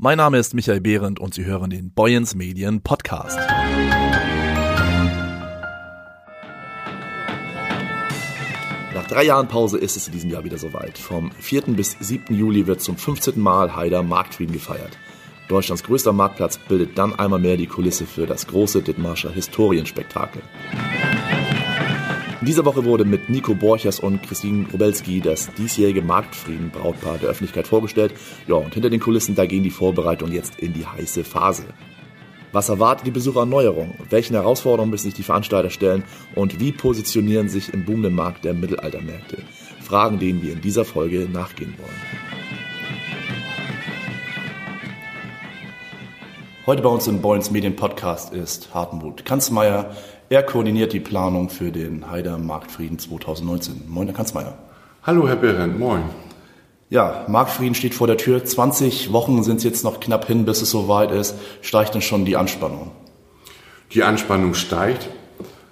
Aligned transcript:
Mein 0.00 0.18
Name 0.18 0.38
ist 0.38 0.54
Michael 0.54 0.80
Behrendt 0.80 1.18
und 1.18 1.34
Sie 1.34 1.44
hören 1.44 1.70
den 1.70 1.90
Boyens 1.90 2.36
Medien 2.36 2.82
Podcast. 2.82 3.36
Nach 8.94 9.06
drei 9.08 9.24
Jahren 9.24 9.48
Pause 9.48 9.76
ist 9.78 9.96
es 9.96 10.06
in 10.06 10.12
diesem 10.12 10.30
Jahr 10.30 10.44
wieder 10.44 10.56
soweit. 10.56 10.96
Vom 10.98 11.32
4. 11.32 11.62
bis 11.74 11.96
7. 11.98 12.32
Juli 12.32 12.68
wird 12.68 12.80
zum 12.80 12.96
15. 12.96 13.40
Mal 13.40 13.74
Haider 13.74 14.04
Marktfrieden 14.04 14.52
gefeiert. 14.52 14.96
Deutschlands 15.48 15.82
größter 15.82 16.12
Marktplatz 16.12 16.58
bildet 16.58 16.96
dann 16.96 17.18
einmal 17.18 17.40
mehr 17.40 17.56
die 17.56 17.66
Kulisse 17.66 18.06
für 18.06 18.28
das 18.28 18.46
große 18.46 18.82
Dithmarscher 18.82 19.32
Historienspektakel. 19.32 20.42
Dieser 22.48 22.64
Woche 22.64 22.86
wurde 22.86 23.04
mit 23.04 23.28
Nico 23.28 23.54
Borchers 23.54 24.00
und 24.00 24.22
Christine 24.22 24.64
Grubelski 24.64 25.20
das 25.20 25.52
diesjährige 25.52 26.00
Marktfrieden-Brautpaar 26.00 27.18
der 27.18 27.28
Öffentlichkeit 27.28 27.66
vorgestellt. 27.68 28.14
Ja, 28.46 28.54
und 28.54 28.72
hinter 28.72 28.88
den 28.88 29.00
Kulissen, 29.00 29.34
da 29.34 29.44
gehen 29.44 29.62
die 29.62 29.70
Vorbereitungen 29.70 30.32
jetzt 30.32 30.58
in 30.58 30.72
die 30.72 30.86
heiße 30.86 31.24
Phase. 31.24 31.64
Was 32.52 32.70
erwartet 32.70 33.06
die 33.06 33.10
Besucher 33.10 33.42
an 33.42 33.50
Neuerungen? 33.50 33.92
Welchen 34.08 34.32
Herausforderungen 34.32 34.90
müssen 34.90 35.08
sich 35.08 35.14
die 35.14 35.24
Veranstalter 35.24 35.68
stellen? 35.68 36.04
Und 36.34 36.58
wie 36.58 36.72
positionieren 36.72 37.50
sich 37.50 37.74
im 37.74 37.84
boomenden 37.84 38.14
Markt 38.14 38.46
der 38.46 38.54
Mittelaltermärkte? 38.54 39.42
Fragen, 39.82 40.18
denen 40.18 40.42
wir 40.42 40.54
in 40.54 40.62
dieser 40.62 40.86
Folge 40.86 41.28
nachgehen 41.30 41.74
wollen. 41.76 42.27
Heute 46.68 46.82
bei 46.82 46.90
uns 46.90 47.06
im 47.06 47.22
Boyens 47.22 47.50
Medien 47.50 47.76
Podcast 47.76 48.34
ist 48.34 48.74
Hartmut 48.74 49.24
Kanzmeier. 49.24 49.86
Er 50.28 50.42
koordiniert 50.42 50.92
die 50.92 51.00
Planung 51.00 51.48
für 51.48 51.72
den 51.72 52.10
Heider 52.10 52.36
Marktfrieden 52.36 52.98
2019. 52.98 53.84
Moin, 53.88 54.06
Herr 54.06 54.14
Kanzmeier. 54.14 54.58
Hallo, 55.02 55.26
Herr 55.26 55.36
Behrendt, 55.36 55.78
moin. 55.78 56.02
Ja, 56.90 57.24
Marktfrieden 57.26 57.74
steht 57.74 57.94
vor 57.94 58.06
der 58.06 58.18
Tür. 58.18 58.44
20 58.44 59.14
Wochen 59.14 59.42
sind 59.44 59.56
es 59.56 59.64
jetzt 59.64 59.82
noch 59.82 59.98
knapp 59.98 60.26
hin, 60.26 60.44
bis 60.44 60.60
es 60.60 60.70
soweit 60.70 61.10
ist. 61.10 61.36
Steigt 61.62 61.94
denn 61.94 62.02
schon 62.02 62.26
die 62.26 62.36
Anspannung? 62.36 62.90
Die 63.92 64.02
Anspannung 64.02 64.52
steigt, 64.52 65.08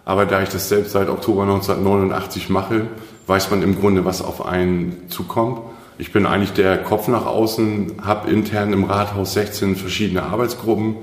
aber 0.07 0.25
da 0.25 0.41
ich 0.41 0.49
das 0.49 0.71
selbst 0.71 0.93
seit 0.93 1.11
Oktober 1.11 1.43
1989 1.43 2.49
mache, 2.49 2.87
weiß 3.27 3.51
man 3.51 3.61
im 3.61 3.79
Grunde, 3.79 4.07
was 4.07 4.23
auf 4.23 4.47
einen 4.47 5.11
zukommt. 5.11 5.59
Ich 5.99 6.13
bin 6.13 6.27
eigentlich 6.27 6.53
der 6.53 6.77
Kopf 6.77 7.09
nach 7.09 7.25
außen, 7.25 8.03
habe 8.03 8.31
intern 8.31 8.75
im 8.75 8.85
Rathaus 8.85 9.33
16 9.33 9.77
verschiedene 9.77 10.25
Arbeitsgruppen, 10.25 10.97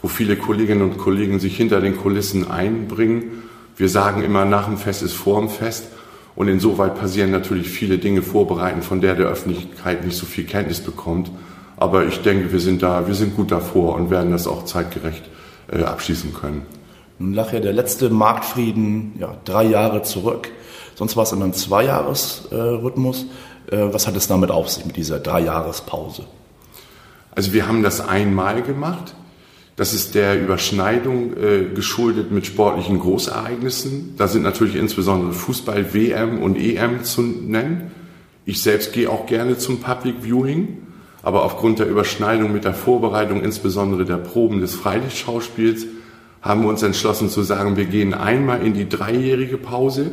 wo 0.00 0.08
viele 0.08 0.36
Kolleginnen 0.36 0.80
und 0.80 0.96
Kollegen 0.96 1.38
sich 1.38 1.54
hinter 1.54 1.82
den 1.82 1.98
Kulissen 1.98 2.50
einbringen. 2.50 3.42
Wir 3.76 3.90
sagen 3.90 4.22
immer, 4.22 4.46
nach 4.46 4.64
dem 4.64 4.78
Fest 4.78 5.02
ist 5.02 5.12
vor 5.12 5.38
dem 5.40 5.50
Fest. 5.50 5.88
Und 6.34 6.48
insoweit 6.48 6.94
passieren 6.94 7.30
natürlich 7.30 7.68
viele 7.68 7.98
Dinge 7.98 8.22
vorbereiten, 8.22 8.80
von 8.80 9.00
der 9.00 9.16
der 9.16 9.26
Öffentlichkeit 9.26 10.06
nicht 10.06 10.16
so 10.16 10.24
viel 10.24 10.44
Kenntnis 10.44 10.80
bekommt. 10.80 11.30
Aber 11.76 12.06
ich 12.06 12.22
denke, 12.22 12.50
wir 12.50 12.60
sind 12.60 12.82
da, 12.82 13.06
wir 13.06 13.14
sind 13.14 13.36
gut 13.36 13.50
davor 13.50 13.96
und 13.96 14.08
werden 14.08 14.32
das 14.32 14.46
auch 14.46 14.64
zeitgerecht 14.64 15.24
äh, 15.70 15.82
abschließen 15.82 16.32
können. 16.32 16.62
Nun 17.18 17.34
lag 17.34 17.52
ja 17.52 17.60
der 17.60 17.72
letzte 17.72 18.10
Marktfrieden 18.10 19.14
ja, 19.18 19.36
drei 19.44 19.64
Jahre 19.64 20.02
zurück. 20.02 20.50
Sonst 20.94 21.16
war 21.16 21.24
es 21.24 21.32
in 21.32 21.42
einem 21.42 21.52
Zweijahresrhythmus. 21.52 23.26
Äh, 23.70 23.92
was 23.92 24.06
hat 24.06 24.16
es 24.16 24.28
damit 24.28 24.50
auf 24.50 24.68
sich 24.68 24.84
mit 24.86 24.96
dieser 24.96 25.18
Dreijahrespause? 25.18 26.24
Also 27.32 27.52
wir 27.52 27.66
haben 27.68 27.82
das 27.82 28.00
einmal 28.00 28.62
gemacht. 28.62 29.14
Das 29.76 29.94
ist 29.94 30.16
der 30.16 30.40
Überschneidung 30.40 31.36
äh, 31.36 31.64
geschuldet 31.72 32.32
mit 32.32 32.46
sportlichen 32.46 32.98
Großereignissen. 32.98 34.14
Da 34.16 34.26
sind 34.26 34.42
natürlich 34.42 34.74
insbesondere 34.74 35.32
Fußball, 35.32 35.94
WM 35.94 36.42
und 36.42 36.56
EM 36.56 37.04
zu 37.04 37.22
nennen. 37.22 37.92
Ich 38.44 38.60
selbst 38.62 38.92
gehe 38.92 39.08
auch 39.08 39.26
gerne 39.26 39.56
zum 39.56 39.80
Public 39.80 40.16
Viewing, 40.22 40.78
aber 41.22 41.44
aufgrund 41.44 41.78
der 41.78 41.86
Überschneidung 41.86 42.52
mit 42.52 42.64
der 42.64 42.74
Vorbereitung, 42.74 43.42
insbesondere 43.42 44.04
der 44.04 44.16
Proben 44.16 44.60
des 44.60 44.74
Freilichtschauspiels, 44.74 45.86
haben 46.42 46.62
wir 46.62 46.68
uns 46.68 46.82
entschlossen 46.82 47.28
zu 47.28 47.42
sagen, 47.42 47.76
wir 47.76 47.86
gehen 47.86 48.14
einmal 48.14 48.64
in 48.64 48.74
die 48.74 48.88
dreijährige 48.88 49.56
Pause, 49.56 50.10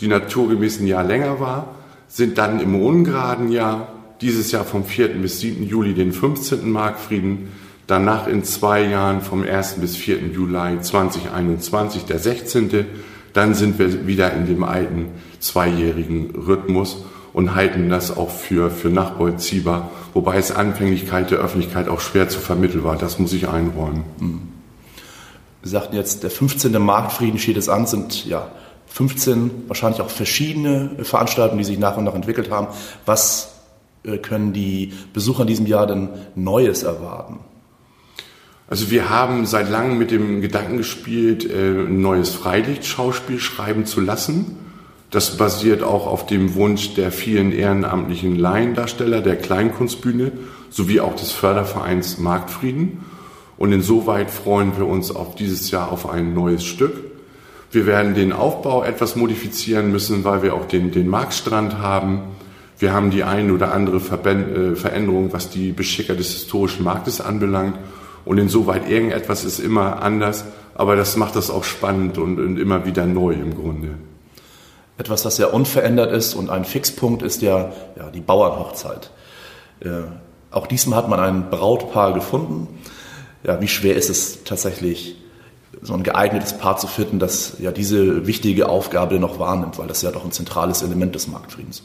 die 0.00 0.08
naturgemäß 0.08 0.80
ein 0.80 0.86
Jahr 0.86 1.04
länger 1.04 1.40
war, 1.40 1.74
sind 2.08 2.38
dann 2.38 2.60
im 2.60 2.80
ungeraden 2.80 3.50
Jahr, 3.50 3.88
dieses 4.20 4.52
Jahr 4.52 4.64
vom 4.64 4.84
4. 4.84 5.08
bis 5.20 5.40
7. 5.40 5.64
Juli 5.64 5.94
den 5.94 6.12
15. 6.12 6.70
Markfrieden, 6.70 7.48
danach 7.86 8.26
in 8.26 8.44
zwei 8.44 8.82
Jahren 8.82 9.20
vom 9.20 9.42
1. 9.42 9.74
bis 9.80 9.96
4. 9.96 10.18
Juli 10.32 10.80
2021 10.80 12.04
der 12.04 12.18
16. 12.18 12.86
Dann 13.32 13.54
sind 13.54 13.78
wir 13.78 14.06
wieder 14.06 14.32
in 14.32 14.46
dem 14.46 14.62
alten 14.64 15.08
zweijährigen 15.40 16.30
Rhythmus 16.30 17.04
und 17.32 17.56
halten 17.56 17.90
das 17.90 18.16
auch 18.16 18.30
für, 18.30 18.70
für 18.70 18.88
nachvollziehbar, 18.88 19.90
wobei 20.14 20.38
es 20.38 20.52
Anfänglichkeit 20.52 21.32
der 21.32 21.38
Öffentlichkeit 21.38 21.88
auch 21.88 22.00
schwer 22.00 22.28
zu 22.28 22.38
vermitteln 22.38 22.84
war. 22.84 22.96
Das 22.96 23.18
muss 23.18 23.32
ich 23.32 23.48
einräumen. 23.48 24.04
Mhm. 24.20 24.40
Sie 25.64 25.70
sagten 25.70 25.96
jetzt, 25.96 26.22
der 26.22 26.30
15. 26.30 26.72
Marktfrieden 26.80 27.38
steht 27.38 27.56
es 27.56 27.70
an, 27.70 27.86
sind 27.86 28.26
ja 28.26 28.48
15 28.88 29.64
wahrscheinlich 29.66 30.02
auch 30.02 30.10
verschiedene 30.10 30.90
Veranstaltungen, 31.02 31.58
die 31.58 31.64
sich 31.64 31.78
nach 31.78 31.96
und 31.96 32.04
nach 32.04 32.14
entwickelt 32.14 32.50
haben. 32.50 32.68
Was 33.06 33.54
äh, 34.04 34.18
können 34.18 34.52
die 34.52 34.92
Besucher 35.14 35.40
in 35.40 35.46
diesem 35.48 35.66
Jahr 35.66 35.86
denn 35.86 36.10
Neues 36.34 36.82
erwarten? 36.82 37.40
Also 38.68 38.90
wir 38.90 39.08
haben 39.08 39.46
seit 39.46 39.70
langem 39.70 39.96
mit 39.96 40.10
dem 40.10 40.42
Gedanken 40.42 40.76
gespielt, 40.76 41.48
äh, 41.48 41.70
ein 41.70 42.02
neues 42.02 42.28
Freilichtschauspiel 42.30 43.40
schreiben 43.40 43.86
zu 43.86 44.02
lassen. 44.02 44.58
Das 45.10 45.38
basiert 45.38 45.82
auch 45.82 46.06
auf 46.06 46.26
dem 46.26 46.54
Wunsch 46.56 46.92
der 46.92 47.10
vielen 47.10 47.52
ehrenamtlichen 47.52 48.36
Laiendarsteller 48.36 49.22
der 49.22 49.36
Kleinkunstbühne 49.36 50.32
sowie 50.68 51.00
auch 51.00 51.16
des 51.16 51.32
Fördervereins 51.32 52.18
Marktfrieden. 52.18 52.98
Und 53.56 53.72
insoweit 53.72 54.30
freuen 54.30 54.76
wir 54.76 54.86
uns 54.86 55.14
auf 55.14 55.34
dieses 55.34 55.70
Jahr 55.70 55.92
auf 55.92 56.08
ein 56.08 56.34
neues 56.34 56.64
Stück. 56.64 56.94
Wir 57.70 57.86
werden 57.86 58.14
den 58.14 58.32
Aufbau 58.32 58.84
etwas 58.84 59.16
modifizieren 59.16 59.90
müssen, 59.90 60.24
weil 60.24 60.42
wir 60.42 60.54
auch 60.54 60.66
den, 60.66 60.90
den 60.92 61.08
Marktstrand 61.08 61.78
haben. 61.78 62.22
Wir 62.78 62.92
haben 62.92 63.10
die 63.10 63.24
ein 63.24 63.50
oder 63.50 63.72
andere 63.72 63.96
äh, 63.96 64.76
Veränderung, 64.76 65.32
was 65.32 65.50
die 65.50 65.72
Beschicker 65.72 66.14
des 66.14 66.32
historischen 66.32 66.84
Marktes 66.84 67.20
anbelangt. 67.20 67.76
Und 68.24 68.38
insoweit 68.38 68.88
irgendetwas 68.88 69.44
ist 69.44 69.58
immer 69.58 70.02
anders, 70.02 70.44
aber 70.74 70.96
das 70.96 71.16
macht 71.16 71.36
das 71.36 71.50
auch 71.50 71.64
spannend 71.64 72.18
und, 72.18 72.38
und 72.38 72.58
immer 72.58 72.86
wieder 72.86 73.06
neu 73.06 73.34
im 73.34 73.54
Grunde. 73.54 73.90
Etwas, 74.96 75.22
das 75.22 75.38
ja 75.38 75.48
unverändert 75.48 76.12
ist 76.12 76.34
und 76.34 76.50
ein 76.50 76.64
Fixpunkt 76.64 77.22
ist 77.22 77.42
ja, 77.42 77.72
ja 77.96 78.10
die 78.12 78.20
Bauernhochzeit. 78.20 79.10
Äh, 79.80 79.90
auch 80.50 80.68
diesmal 80.68 80.98
hat 80.98 81.08
man 81.08 81.18
ein 81.18 81.50
Brautpaar 81.50 82.14
gefunden. 82.14 82.68
Ja, 83.44 83.60
wie 83.60 83.68
schwer 83.68 83.94
ist 83.94 84.10
es 84.10 84.44
tatsächlich, 84.44 85.16
so 85.82 85.92
ein 85.92 86.02
geeignetes 86.02 86.56
Paar 86.56 86.78
zu 86.78 86.86
finden, 86.86 87.18
das 87.18 87.56
ja 87.58 87.70
diese 87.70 88.26
wichtige 88.26 88.68
Aufgabe 88.68 89.18
noch 89.18 89.38
wahrnimmt, 89.38 89.78
weil 89.78 89.86
das 89.86 90.00
ja 90.02 90.10
doch 90.10 90.24
ein 90.24 90.32
zentrales 90.32 90.82
Element 90.82 91.14
des 91.14 91.28
Marktfriedens. 91.28 91.82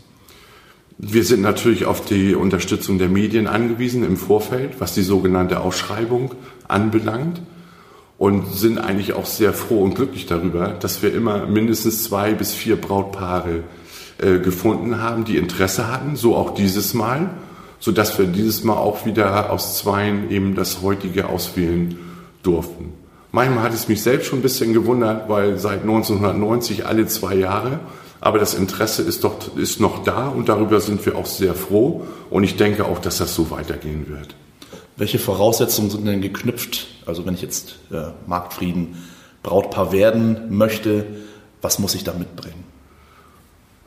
Wir 0.97 1.23
sind 1.23 1.41
natürlich 1.41 1.85
auf 1.85 2.03
die 2.05 2.35
Unterstützung 2.35 2.97
der 2.97 3.09
Medien 3.09 3.47
angewiesen 3.47 4.03
im 4.03 4.17
Vorfeld, 4.17 4.79
was 4.79 4.93
die 4.93 5.01
sogenannte 5.01 5.59
Ausschreibung 5.59 6.35
anbelangt 6.67 7.41
und 8.17 8.53
sind 8.53 8.77
eigentlich 8.77 9.13
auch 9.13 9.25
sehr 9.25 9.53
froh 9.53 9.81
und 9.81 9.95
glücklich 9.95 10.25
darüber, 10.25 10.67
dass 10.67 11.01
wir 11.01 11.13
immer 11.13 11.45
mindestens 11.45 12.03
zwei 12.03 12.33
bis 12.33 12.53
vier 12.53 12.75
Brautpaare 12.75 13.63
äh, 14.17 14.39
gefunden 14.39 15.01
haben, 15.01 15.23
die 15.23 15.37
Interesse 15.37 15.87
hatten, 15.87 16.17
so 16.17 16.35
auch 16.35 16.53
dieses 16.53 16.93
Mal, 16.93 17.29
so 17.79 17.91
dass 17.91 18.17
wir 18.17 18.25
dieses 18.25 18.63
Mal 18.63 18.75
auch 18.75 19.05
wieder 19.05 19.51
aus 19.51 19.77
zweien 19.77 20.29
eben 20.29 20.55
das 20.55 20.81
heutige 20.81 21.29
auswählen 21.29 21.97
durften. 22.43 22.93
Manchmal 23.31 23.63
hat 23.63 23.73
es 23.73 23.87
mich 23.87 24.01
selbst 24.01 24.27
schon 24.27 24.39
ein 24.39 24.43
bisschen 24.43 24.73
gewundert, 24.73 25.29
weil 25.29 25.57
seit 25.57 25.81
1990 25.81 26.85
alle 26.85 27.05
zwei 27.07 27.35
Jahre. 27.35 27.79
Aber 28.21 28.39
das 28.39 28.53
Interesse 28.53 29.01
ist, 29.01 29.23
doch, 29.23 29.55
ist 29.55 29.79
noch 29.79 30.03
da 30.03 30.27
und 30.27 30.49
darüber 30.49 30.81
sind 30.81 31.05
wir 31.05 31.15
auch 31.15 31.25
sehr 31.25 31.53
froh. 31.53 32.05
Und 32.29 32.43
ich 32.43 32.57
denke 32.57 32.85
auch, 32.85 32.99
dass 32.99 33.19
das 33.19 33.35
so 33.35 33.51
weitergehen 33.51 34.07
wird. 34.09 34.35
Welche 34.97 35.19
Voraussetzungen 35.19 35.89
sind 35.89 36.05
denn 36.05 36.21
geknüpft? 36.21 36.87
Also 37.05 37.25
wenn 37.25 37.33
ich 37.33 37.41
jetzt 37.41 37.75
äh, 37.91 38.07
Marktfrieden 38.27 38.97
Brautpaar 39.43 39.93
werden 39.93 40.47
möchte, 40.49 41.05
was 41.61 41.79
muss 41.79 41.95
ich 41.95 42.03
da 42.03 42.13
mitbringen? 42.13 42.65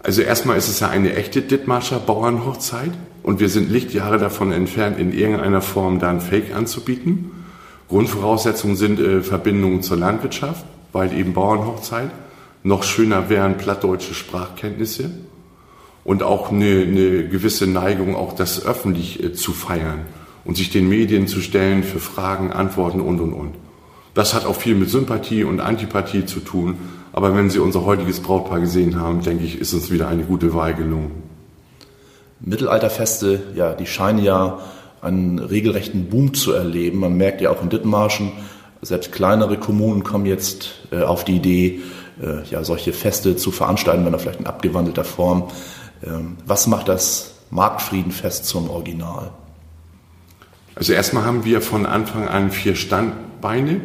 Also 0.02 0.22
erstmal 0.22 0.56
ist 0.56 0.68
es 0.68 0.80
ja 0.80 0.88
eine 0.88 1.14
echte 1.14 1.42
Dithmarscher 1.42 1.98
Bauernhochzeit 1.98 2.92
und 3.22 3.40
wir 3.40 3.48
sind 3.48 3.70
Lichtjahre 3.70 4.19
davon 4.19 4.52
entfernt, 4.52 4.98
in 4.98 5.12
irgendeiner 5.12 5.62
Form 5.62 5.98
da 5.98 6.10
ein 6.10 6.20
Fake 6.20 6.54
anzubieten. 6.54 7.30
Grundvoraussetzungen 7.88 8.76
sind 8.76 8.98
äh, 9.00 9.22
Verbindungen 9.22 9.82
zur 9.82 9.96
Landwirtschaft, 9.96 10.64
weil 10.92 11.12
eben 11.12 11.32
Bauernhochzeit. 11.32 12.10
Noch 12.64 12.82
schöner 12.84 13.28
wären 13.28 13.56
plattdeutsche 13.56 14.14
Sprachkenntnisse 14.14 15.10
und 16.04 16.22
auch 16.22 16.50
eine, 16.50 16.82
eine 16.82 17.28
gewisse 17.28 17.66
Neigung, 17.66 18.16
auch 18.16 18.34
das 18.34 18.64
öffentlich 18.64 19.22
äh, 19.22 19.32
zu 19.32 19.52
feiern 19.52 20.00
und 20.44 20.56
sich 20.56 20.70
den 20.70 20.88
Medien 20.88 21.28
zu 21.28 21.40
stellen 21.40 21.84
für 21.84 22.00
Fragen, 22.00 22.52
Antworten 22.52 23.00
und, 23.00 23.20
und, 23.20 23.32
und. 23.32 23.54
Das 24.14 24.34
hat 24.34 24.44
auch 24.44 24.56
viel 24.56 24.74
mit 24.74 24.90
Sympathie 24.90 25.44
und 25.44 25.60
Antipathie 25.60 26.26
zu 26.26 26.40
tun. 26.40 26.76
Aber 27.12 27.34
wenn 27.34 27.50
Sie 27.50 27.58
unser 27.58 27.84
heutiges 27.84 28.20
Brautpaar 28.20 28.60
gesehen 28.60 29.00
haben, 29.00 29.22
denke 29.22 29.44
ich, 29.44 29.58
ist 29.58 29.72
uns 29.72 29.90
wieder 29.90 30.08
eine 30.08 30.24
gute 30.24 30.54
Wahl 30.54 30.74
gelungen. 30.74 31.31
Mittelalterfeste, 32.44 33.40
ja, 33.54 33.72
die 33.74 33.86
scheinen 33.86 34.22
ja 34.22 34.58
einen 35.00 35.38
regelrechten 35.38 36.08
Boom 36.08 36.34
zu 36.34 36.52
erleben. 36.52 37.00
Man 37.00 37.16
merkt 37.16 37.40
ja 37.40 37.50
auch 37.50 37.62
in 37.62 37.70
Dithmarschen, 37.70 38.32
selbst 38.82 39.12
kleinere 39.12 39.58
Kommunen 39.58 40.02
kommen 40.02 40.26
jetzt 40.26 40.70
äh, 40.90 41.02
auf 41.02 41.24
die 41.24 41.36
Idee, 41.36 41.80
äh, 42.20 42.42
ja, 42.50 42.64
solche 42.64 42.92
Feste 42.92 43.36
zu 43.36 43.52
veranstalten, 43.52 44.04
wenn 44.04 44.12
er 44.12 44.18
vielleicht 44.18 44.40
in 44.40 44.46
abgewandelter 44.46 45.04
Form. 45.04 45.50
Ähm, 46.04 46.36
was 46.46 46.66
macht 46.66 46.88
das 46.88 47.34
Marktfriedenfest 47.50 48.44
zum 48.44 48.68
Original? 48.70 49.30
Also 50.74 50.92
erstmal 50.92 51.24
haben 51.24 51.44
wir 51.44 51.60
von 51.60 51.86
Anfang 51.86 52.26
an 52.26 52.50
vier 52.50 52.74
Standbeine. 52.74 53.80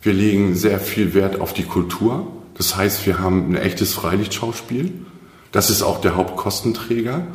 Wir 0.00 0.12
legen 0.12 0.56
sehr 0.56 0.80
viel 0.80 1.14
Wert 1.14 1.40
auf 1.40 1.52
die 1.52 1.64
Kultur. 1.64 2.26
Das 2.54 2.76
heißt, 2.76 3.06
wir 3.06 3.18
haben 3.20 3.50
ein 3.50 3.56
echtes 3.56 3.94
Freilichtschauspiel. 3.94 4.92
Das 5.52 5.70
ist 5.70 5.82
auch 5.82 6.00
der 6.00 6.16
Hauptkostenträger. 6.16 7.26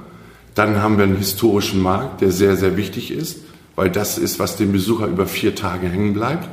Dann 0.58 0.82
haben 0.82 0.98
wir 0.98 1.04
einen 1.04 1.18
historischen 1.18 1.84
Markt, 1.84 2.22
der 2.22 2.32
sehr, 2.32 2.56
sehr 2.56 2.78
wichtig 2.78 3.12
ist, 3.12 3.42
weil 3.76 3.92
das 3.92 4.18
ist, 4.18 4.40
was 4.40 4.58
dem 4.58 4.72
Besucher 4.72 5.06
über 5.06 5.28
vier 5.28 5.54
Tage 5.54 5.88
hängen 5.88 6.16
bleibt. 6.16 6.50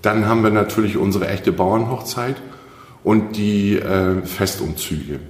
Dann 0.00 0.26
haben 0.26 0.42
wir 0.42 0.50
natürlich 0.50 0.96
unsere 0.96 1.28
echte 1.28 1.52
Bauernhochzeit 1.52 2.36
und 3.02 3.36
die 3.36 3.76
äh, 3.76 4.22
Festumzüge. 4.22 5.20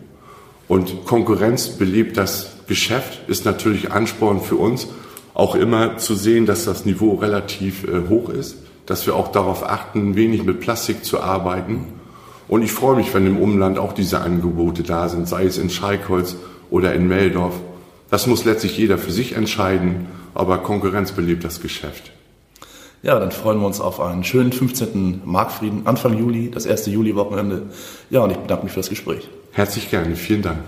Und 0.68 1.04
Konkurrenz 1.06 1.70
belebt 1.70 2.16
das 2.16 2.52
Geschäft, 2.68 3.28
ist 3.28 3.44
natürlich 3.44 3.90
Ansporn 3.90 4.40
für 4.40 4.56
uns, 4.56 4.86
auch 5.34 5.56
immer 5.56 5.96
zu 5.96 6.14
sehen, 6.14 6.46
dass 6.46 6.66
das 6.66 6.84
Niveau 6.84 7.14
relativ 7.14 7.82
äh, 7.82 8.08
hoch 8.08 8.28
ist, 8.28 8.58
dass 8.86 9.06
wir 9.06 9.16
auch 9.16 9.32
darauf 9.32 9.68
achten, 9.68 10.14
wenig 10.14 10.44
mit 10.44 10.60
Plastik 10.60 11.04
zu 11.04 11.20
arbeiten. 11.20 11.86
Und 12.46 12.62
ich 12.62 12.70
freue 12.70 12.94
mich, 12.94 13.12
wenn 13.12 13.26
im 13.26 13.38
Umland 13.38 13.76
auch 13.76 13.92
diese 13.92 14.20
Angebote 14.20 14.84
da 14.84 15.08
sind, 15.08 15.26
sei 15.26 15.46
es 15.46 15.58
in 15.58 15.68
Scheikholz 15.68 16.36
oder 16.70 16.94
in 16.94 17.08
Meldorf. 17.08 17.54
Das 18.10 18.26
muss 18.26 18.44
letztlich 18.44 18.76
jeder 18.76 18.98
für 18.98 19.12
sich 19.12 19.34
entscheiden, 19.34 20.06
aber 20.34 20.58
Konkurrenz 20.58 21.12
belebt 21.12 21.44
das 21.44 21.60
Geschäft. 21.60 22.12
Ja, 23.02 23.18
dann 23.18 23.32
freuen 23.32 23.60
wir 23.60 23.66
uns 23.66 23.80
auf 23.80 24.00
einen 24.00 24.24
schönen 24.24 24.50
15. 24.50 25.22
Marktfrieden 25.24 25.86
Anfang 25.86 26.16
Juli, 26.18 26.50
das 26.50 26.64
erste 26.64 26.90
Juli-Wochenende. 26.90 27.62
Ja, 28.08 28.20
und 28.20 28.30
ich 28.30 28.38
bedanke 28.38 28.64
mich 28.64 28.72
für 28.72 28.80
das 28.80 28.88
Gespräch. 28.88 29.28
Herzlich 29.52 29.90
gerne, 29.90 30.16
vielen 30.16 30.42
Dank. 30.42 30.58